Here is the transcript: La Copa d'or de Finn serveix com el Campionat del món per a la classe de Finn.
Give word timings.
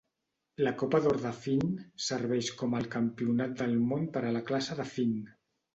La 0.67 0.71
Copa 0.81 1.01
d'or 1.03 1.19
de 1.25 1.33
Finn 1.43 1.69
serveix 2.07 2.49
com 2.63 2.75
el 2.81 2.91
Campionat 2.99 3.55
del 3.63 3.79
món 3.95 4.13
per 4.19 4.27
a 4.33 4.37
la 4.41 4.47
classe 4.51 4.81
de 4.83 4.93
Finn. 4.97 5.19